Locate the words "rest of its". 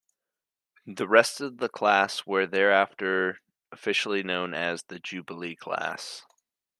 1.07-1.71